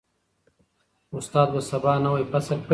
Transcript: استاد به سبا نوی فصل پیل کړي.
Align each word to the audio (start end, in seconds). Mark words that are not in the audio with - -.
استاد 1.17 1.53
به 1.53 1.61
سبا 1.69 1.93
نوی 2.05 2.23
فصل 2.31 2.49
پیل 2.55 2.59
کړي. 2.63 2.69